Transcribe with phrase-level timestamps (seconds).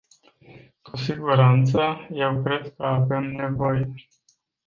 [0.81, 1.79] Cu siguranță,
[2.11, 3.93] eu cred că avem nevoie.